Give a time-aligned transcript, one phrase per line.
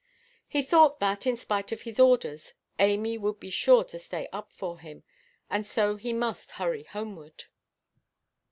[0.47, 4.51] He thought that, in spite of his orders, Amy would be sure to stay up
[4.51, 5.03] for him,
[5.47, 7.43] and so he must hurry homeward.